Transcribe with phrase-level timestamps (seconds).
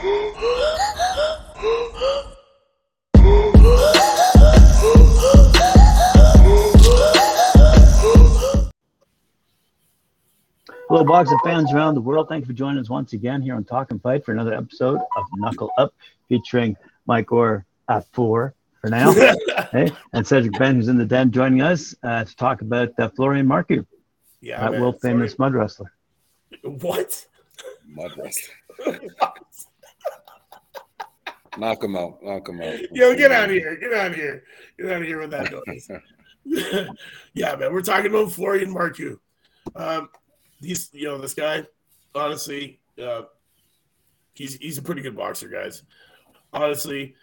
[0.00, 0.14] Hello,
[11.04, 12.30] boxing fans around the world.
[12.30, 14.98] Thank you for joining us once again here on Talk and Fight for another episode
[15.16, 15.92] of Knuckle Up,
[16.30, 19.12] featuring Mike Orr at four for now,
[19.72, 23.10] hey, and Cedric Ben, who's in the den, joining us uh, to talk about uh,
[23.10, 23.84] Florian Marku,
[24.40, 25.92] Yeah, that man, world famous mud wrestler.
[26.62, 27.26] What?
[27.86, 28.54] Mud wrestler.
[31.58, 32.22] Knock him out.
[32.22, 32.78] Knock him out.
[32.92, 33.76] Yo, get out of here!
[33.76, 34.44] Get out of here!
[34.78, 35.90] Get out of here with that noise.
[37.34, 39.18] yeah, man, we're talking about Florian Marku.
[39.74, 40.08] Um,
[40.60, 41.64] he's you know this guy.
[42.14, 43.22] Honestly, uh,
[44.34, 45.82] he's he's a pretty good boxer, guys.
[46.52, 47.14] Honestly,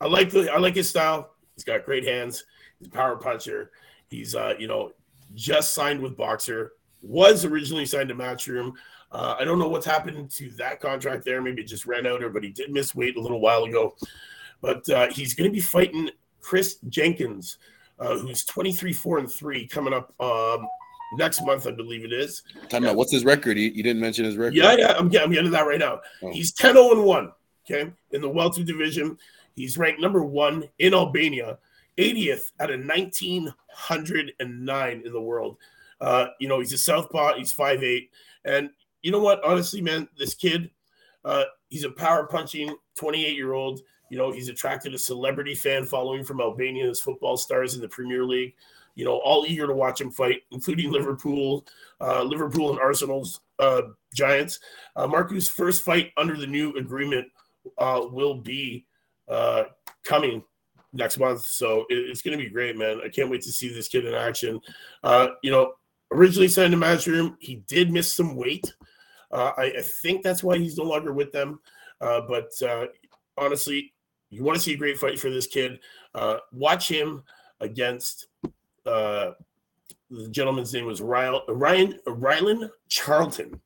[0.00, 1.34] I like the I like his style.
[1.54, 2.44] He's got great hands.
[2.78, 3.70] He's a power puncher.
[4.08, 4.92] He's uh, you know
[5.34, 6.68] just signed with Boxxer.
[7.02, 8.72] Was originally signed to Matchroom.
[9.12, 11.42] Uh, I don't know what's happened to that contract there.
[11.42, 13.94] Maybe it just ran out, or but he did miss weight a little while ago.
[14.62, 16.10] But uh, he's going to be fighting
[16.40, 17.58] Chris Jenkins,
[17.98, 20.66] uh, who's 23 4 and 3 coming up um,
[21.14, 22.42] next month, I believe it is.
[22.68, 22.94] Time out.
[22.96, 23.58] What's his record?
[23.58, 24.54] You, you didn't mention his record.
[24.54, 26.00] Yeah, yeah, I'm, get- I'm getting to that right now.
[26.22, 26.32] Oh.
[26.32, 27.32] He's 10 0 1,
[27.70, 29.18] okay, in the welter division.
[29.54, 31.58] He's ranked number one in Albania,
[31.98, 35.58] 80th out of 1,909 in the world.
[36.00, 38.08] Uh, you know, he's a southpaw, he's 5'8.
[38.44, 38.70] And
[39.02, 39.42] you know what?
[39.44, 40.70] Honestly, man, this kid,
[41.24, 43.80] uh, he's a power punching 28 year old.
[44.10, 47.88] You know, he's attracted a celebrity fan following from Albania as football stars in the
[47.88, 48.54] Premier League.
[48.94, 51.66] You know, all eager to watch him fight, including Liverpool,
[52.00, 53.82] uh, Liverpool and Arsenal's uh,
[54.14, 54.60] Giants.
[54.96, 57.26] Uh, Marku's first fight under the new agreement
[57.78, 58.84] uh, will be
[59.28, 59.64] uh,
[60.04, 60.42] coming
[60.92, 63.00] next month, so it- it's going to be great, man.
[63.02, 64.60] I can't wait to see this kid in action.
[65.02, 65.72] Uh, you know,
[66.10, 68.74] originally signed to Matchroom, he did miss some weight.
[69.32, 71.60] Uh, I, I think that's why he's no longer with them.
[72.00, 72.86] Uh, but uh,
[73.38, 73.92] honestly,
[74.30, 75.80] you want to see a great fight for this kid.
[76.14, 77.22] Uh, watch him
[77.60, 78.26] against
[78.86, 79.32] uh,
[80.10, 83.60] the gentleman's name was Ryan Ryan Rylan Charlton.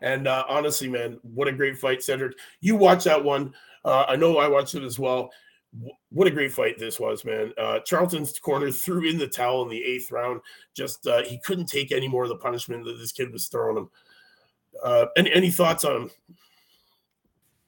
[0.00, 2.36] And uh, honestly, man, what a great fight, Cedric.
[2.60, 3.52] You watch that one.
[3.84, 5.30] I know I watched it as well.
[6.10, 7.52] What a great fight this was, man.
[7.84, 10.40] Charlton's corner threw in the towel in the eighth round.
[10.74, 13.90] Just he couldn't take any more of the punishment that this kid was throwing him.
[14.82, 16.10] Uh, any, any thoughts on him?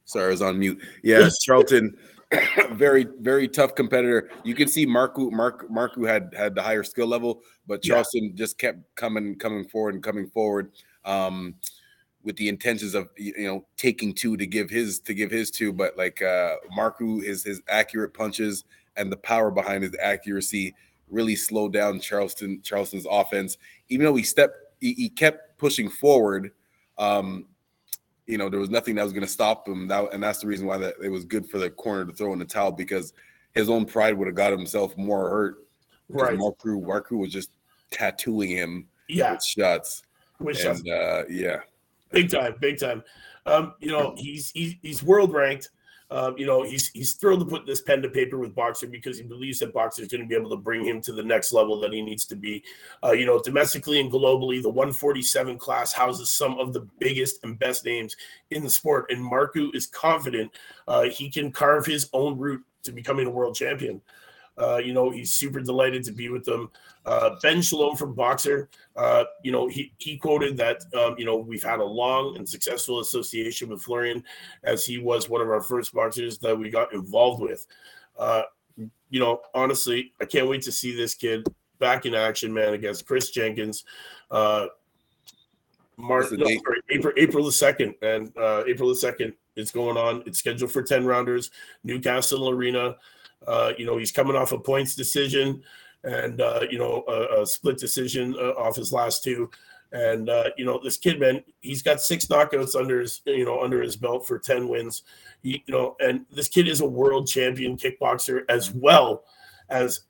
[0.05, 0.81] Sorry, I was on mute.
[1.03, 1.97] Yeah, Charlton,
[2.73, 4.31] very very tough competitor.
[4.45, 7.95] You can see Marku Mark Marku had had the higher skill level, but Yeah.
[7.95, 10.73] Charleston just kept coming coming forward and coming forward.
[11.05, 11.55] Um,
[12.23, 15.73] with the intentions of you know taking two to give his to give his two,
[15.73, 18.65] but like uh Marku his his accurate punches
[18.97, 20.75] and the power behind his accuracy
[21.09, 23.57] really slowed down Charleston Charleston's offense.
[23.89, 26.53] Even though he stepped he, he kept pushing forward,
[27.01, 27.47] um,
[28.27, 29.89] you know, there was nothing that was going to stop him.
[29.89, 32.33] That, and that's the reason why that it was good for the corner to throw
[32.33, 33.13] in the towel because
[33.53, 35.57] his own pride would have got himself more hurt.
[36.09, 36.39] Right.
[36.39, 37.51] Marku, Marku was just
[37.91, 39.33] tattooing him Yeah.
[39.33, 40.03] with shots.
[40.39, 41.59] Which and uh, yeah,
[42.13, 43.03] big time, big time.
[43.45, 45.69] Um, you know, he's he's, he's world ranked.
[46.11, 49.17] Um, you know, he's he's thrilled to put this pen to paper with Boxxer because
[49.17, 51.53] he believes that Boxxer is going to be able to bring him to the next
[51.53, 52.65] level that he needs to be.
[53.05, 57.59] Uh, you know, domestically and globally, the 147 class houses some of the biggest and
[57.59, 58.17] best names
[58.51, 60.51] in the sport, and Marku is confident
[60.89, 64.01] uh, he can carve his own route to becoming a world champion.
[64.61, 66.71] Uh, you know, he's super delighted to be with them.
[67.07, 71.37] Uh, ben Shalom from Boxxer, uh, you know, he, he quoted that, um, you know,
[71.37, 74.23] we've had a long and successful association with Florian
[74.65, 77.67] as he was one of our first boxers that we got involved with.
[78.19, 78.43] Uh,
[79.09, 81.47] you know, honestly, I can't wait to see this kid
[81.79, 83.85] back in action, man, against Chris Jenkins.
[84.31, 84.67] Uh,
[85.97, 90.23] March, no, sorry, April, April the 2nd, and uh, April the 2nd, it's going on.
[90.27, 91.51] It's scheduled for 10 rounders,
[91.85, 92.97] Newcastle Arena.
[93.47, 95.63] Uh, you know, he's coming off a points decision
[96.05, 99.51] and, uh, you know, a, a split decision uh, off his last two.
[99.93, 103.61] And, uh, you know, this kid, man, he's got six knockouts under his, you know,
[103.61, 105.03] under his belt for 10 wins.
[105.43, 109.25] He, you know, and this kid is a world champion kickboxer as well
[109.69, 110.03] as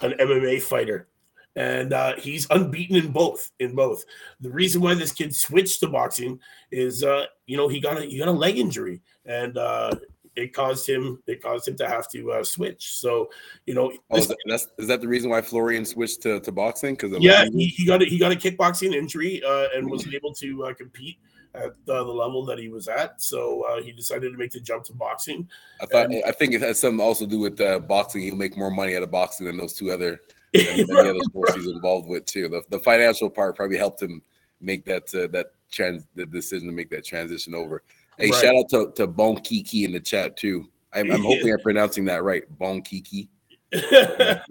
[0.00, 1.08] an MMA fighter.
[1.54, 3.50] And uh, he's unbeaten in both.
[3.58, 4.04] In both,
[4.40, 6.40] the reason why this kid switched to boxing
[6.70, 9.90] is, uh, you know, he got a he got a leg injury, and uh,
[10.36, 12.94] it caused him it caused him to have to uh, switch.
[12.94, 13.30] So,
[13.66, 16.52] you know, oh, is, that, that's, is that the reason why Florian switched to, to
[16.52, 16.94] boxing?
[16.94, 20.32] Because yeah, he, he got a, he got a kickboxing injury uh, and wasn't able
[20.34, 21.18] to uh, compete
[21.54, 23.20] at uh, the level that he was at.
[23.20, 25.48] So uh, he decided to make the jump to boxing.
[25.80, 28.22] I thought I think it has something also to do with uh, boxing.
[28.22, 30.20] He'll make more money out of boxing than those two other
[30.54, 32.48] than any other sports he's involved with too.
[32.48, 34.22] The, the financial part probably helped him
[34.60, 37.82] make that uh, that trans the decision to make that transition over.
[38.18, 38.42] Hey, Right.
[38.42, 40.68] shout out to, to Bon Kiki in the chat too.
[40.92, 42.44] I'm, I'm hoping I'm pronouncing that right.
[42.58, 43.30] Bon Kiki.
[43.72, 44.42] Yeah.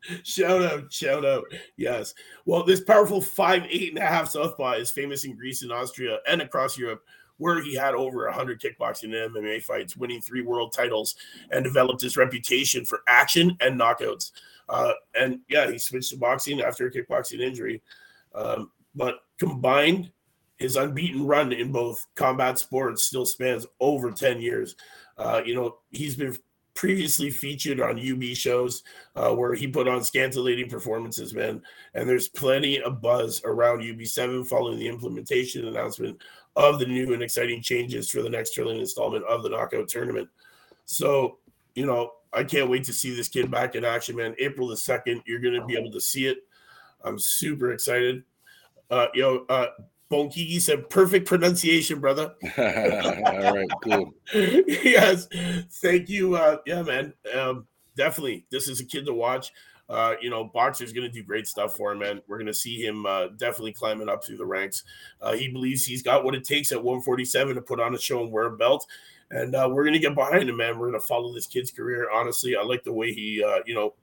[0.22, 1.44] shout out, shout out.
[1.76, 2.14] Yes.
[2.46, 6.18] Well, this powerful five, eight and a half Southpaw is famous in Greece and Austria
[6.26, 7.04] and across Europe,
[7.36, 11.16] where he had over 100 kickboxing and MMA fights, winning three world titles,
[11.50, 14.30] and developed his reputation for action and knockouts.
[14.68, 17.82] Uh, and yeah, he switched to boxing after a kickboxing injury.
[18.34, 20.10] Um, but combined,
[20.62, 24.76] his unbeaten run in both combat sports still spans over 10 years.
[25.18, 26.36] Uh, you know, he's been
[26.74, 28.82] previously featured on UB shows
[29.16, 31.60] uh, where he put on scintillating performances, man.
[31.94, 36.22] And there's plenty of buzz around UB7 following the implementation announcement
[36.56, 40.28] of the new and exciting changes for the next thrilling installment of the knockout tournament.
[40.84, 41.38] So,
[41.74, 44.34] you know, I can't wait to see this kid back in action, man.
[44.38, 46.38] April the 2nd, you're going to be able to see it.
[47.04, 48.22] I'm super excited.
[48.90, 49.66] Uh, know, uh,
[50.12, 52.34] Bonkiki said perfect pronunciation, brother.
[52.58, 54.14] All right, cool.
[54.34, 55.26] yes,
[55.80, 56.36] thank you.
[56.36, 57.14] Uh, yeah, man.
[57.34, 57.66] Um,
[57.96, 59.52] definitely, this is a kid to watch.
[59.88, 62.20] Uh, you know, Boxxer's going to do great stuff for him, man.
[62.28, 64.84] We're going to see him uh, definitely climbing up through the ranks.
[65.20, 68.22] Uh, he believes he's got what it takes at 147 to put on a show
[68.22, 68.86] and wear a belt.
[69.30, 70.78] And uh, we're going to get behind him, man.
[70.78, 72.08] We're going to follow this kid's career.
[72.10, 73.94] Honestly, I like the way he, uh, you know,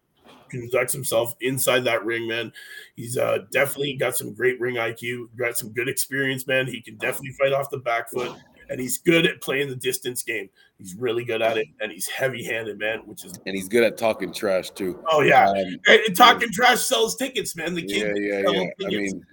[0.50, 2.52] conducts himself inside that ring, man.
[2.96, 6.68] He's uh, definitely got some great ring IQ, got some good experience, man.
[6.68, 8.36] He can definitely fight off the back foot,
[8.70, 10.50] and he's good at playing the distance game.
[10.78, 13.84] He's really good at it, and he's heavy handed, man, which is, And he's good
[13.84, 15.04] at talking trash too.
[15.12, 15.50] oh, yeah.
[15.50, 17.76] Um, And, and talking trash sells tickets, man.
[17.76, 18.88] The yeah, kid, yeah, sells yeah.
[18.88, 19.26] I mean,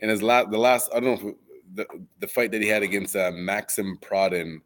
[0.00, 1.36] in his last, the last, I don't know if
[1.74, 1.86] the
[2.18, 4.58] the fight that he had against uh, Maxim Prodan,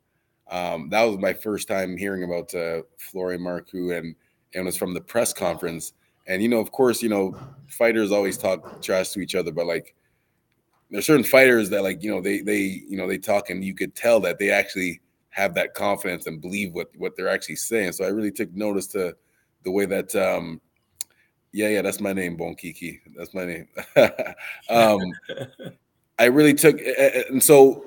[0.50, 4.14] um, that was my first time hearing about uh, Florian Marku, and
[4.56, 5.92] and it was from the press conference.
[6.26, 7.36] And you know, of course, you know,
[7.68, 9.94] fighters always talk trash to each other, but like,
[10.90, 13.74] there's certain fighters that like, you know, they they you know they talk, and you
[13.74, 15.00] could tell that they actually
[15.30, 17.92] have that confidence and believe what what they're actually saying.
[17.92, 19.14] So I really took notice to
[19.62, 20.60] the way that um
[21.52, 23.00] yeah, yeah, that's my name, Bon Kiki.
[23.16, 23.68] That's my name.
[24.68, 25.00] um,
[26.18, 26.78] I really took,
[27.30, 27.82] and so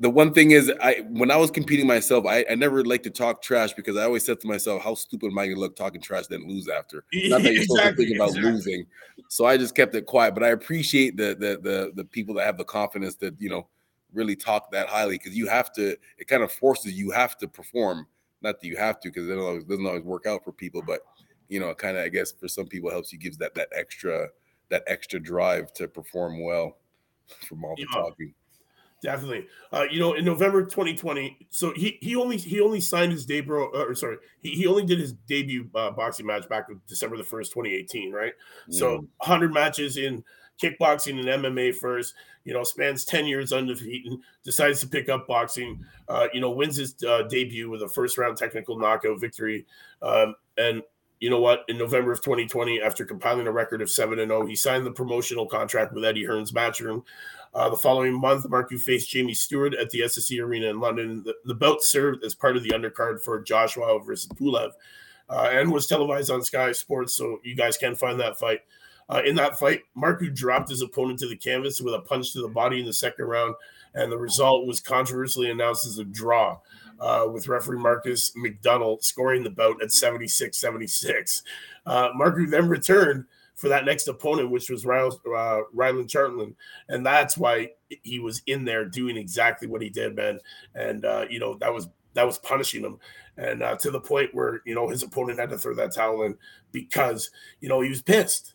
[0.00, 3.10] the one thing is, I when I was competing myself, I, I never liked to
[3.10, 5.76] talk trash because I always said to myself, "How stupid am I going to look
[5.76, 8.52] talking trash then lose after?" Not that you're supposed to Exactly, think about exactly.
[8.52, 8.86] losing.
[9.28, 10.34] So I just kept it quiet.
[10.34, 13.68] But I appreciate the the the the people that have the confidence that you know
[14.12, 15.96] really talk that highly because you have to.
[16.18, 18.06] It kind of forces you have to perform.
[18.42, 20.82] Not that you have to because it doesn't always, doesn't always work out for people,
[20.82, 21.00] but
[21.48, 24.28] you know, kind of I guess for some people helps you gives that that extra
[24.70, 26.78] that extra drive to perform well
[27.48, 28.02] from all the Yeah.
[28.02, 28.34] talking.
[29.04, 29.46] Definitely.
[29.70, 33.54] Uh, you know, in November 2020, so he he only he only signed his debut,
[33.54, 37.18] uh, or sorry, he, he only did his debut uh, boxing match back on December
[37.18, 38.32] the 1st, 2018, right?
[38.70, 39.06] So Mm.
[39.18, 40.24] 100 matches in
[40.62, 42.14] kickboxing and MMA first,
[42.44, 46.76] you know, spans 10 years undefeated, decides to pick up boxing, uh, you know, wins
[46.76, 49.66] his uh, debut with a first round technical knockout victory.
[50.00, 50.82] Um, and
[51.24, 51.64] you know what?
[51.68, 54.90] In November of 2020, after compiling a record of 7 and 0, he signed the
[54.90, 57.02] promotional contract with Eddie Hearn's Matchroom.
[57.54, 61.22] Uh, the following month, Marku faced Jamie Stewart at the SSE Arena in London.
[61.22, 64.72] The, the bout served as part of the undercard for Joshua versus Pulev
[65.30, 68.60] uh, and was televised on Sky Sports, so you guys can find that fight.
[69.08, 72.40] Uh, in that fight, Marku dropped his opponent to the canvas with a punch to
[72.40, 73.54] the body in the second round,
[73.94, 76.58] and the result was controversially announced as a draw,
[77.00, 81.42] uh, with referee Marcus McDonnell scoring the bout at 76 76.
[81.86, 86.54] Uh, Marku then returned for that next opponent, which was Ryle, uh, Ryland Chartland,
[86.88, 87.70] and that's why
[88.02, 90.40] he was in there doing exactly what he did, man.
[90.74, 92.98] And uh, you know that was that was punishing him,
[93.36, 96.22] and uh, to the point where you know his opponent had to throw that towel
[96.22, 96.36] in
[96.72, 97.30] because
[97.60, 98.53] you know he was pissed.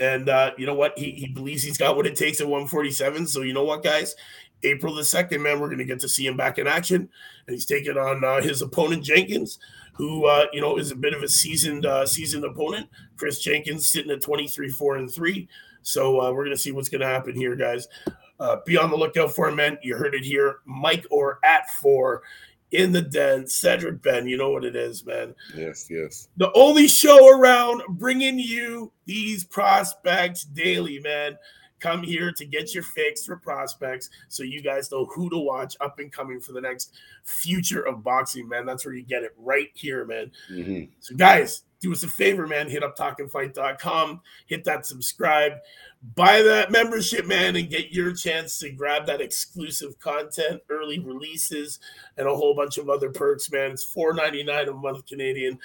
[0.00, 0.98] And uh, you know what?
[0.98, 3.26] He, he believes he's got what it takes at 147.
[3.26, 4.16] So you know what, guys?
[4.62, 7.08] April the second, man, we're gonna get to see him back in action,
[7.46, 9.58] and he's taking on uh, his opponent Jenkins,
[9.94, 12.88] who uh, you know is a bit of a seasoned uh, seasoned opponent.
[13.16, 15.48] Chris Jenkins sitting at 23, four and three.
[15.82, 17.88] So uh, we're gonna see what's gonna happen here, guys.
[18.38, 19.78] Uh, be on the lookout for him, man.
[19.82, 22.22] You heard it here, Mike or at four
[22.72, 23.46] in the den.
[23.46, 26.28] Cedric Ben, you know what it is, man Yes, yes.
[26.36, 31.36] the only show around bringing you these prospects daily, man.
[31.80, 35.76] Come here to get your fix for prospects so you guys know who to watch
[35.80, 36.92] up and coming for the next
[37.24, 38.66] future of boxing, man.
[38.66, 40.30] That's where you get it right here, man.
[40.52, 40.90] Mhm.
[41.00, 42.68] So, guys, do us a favor, man.
[42.68, 45.54] Hit up talkandfight.com, hit that subscribe,
[46.14, 51.78] buy that membership, man, and get your chance to grab that exclusive content, early releases,
[52.16, 53.72] and a whole bunch of other perks, man.
[53.72, 55.58] It's $4.99 a month Canadian.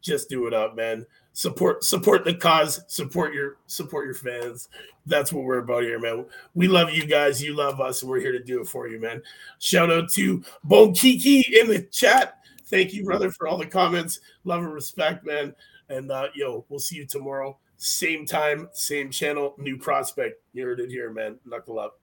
[0.00, 1.04] Just do it up, man.
[1.32, 4.68] support support the cause, support your support your fans.
[5.06, 6.24] That's what we're about here, man.
[6.54, 9.00] We love you guys, you love us, and we're here to do it for you,
[9.00, 9.22] man.
[9.58, 12.38] Shout out to Bon Kiki in the chat.
[12.66, 14.20] Thank you, brother, for all the comments.
[14.44, 15.54] Love and respect, man.
[15.88, 17.58] And uh, yo, we'll see you tomorrow.
[17.78, 20.42] Same time, same channel, new prospect.
[20.52, 21.38] You heard it here, man.
[21.46, 22.00] Knuckle up.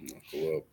[0.00, 0.64] Knuckle up.